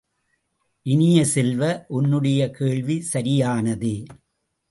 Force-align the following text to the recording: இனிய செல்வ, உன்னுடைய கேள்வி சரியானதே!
இனிய 0.85 1.25
செல்வ, 1.25 1.61
உன்னுடைய 1.89 2.49
கேள்வி 2.51 2.97
சரியானதே! 3.13 3.95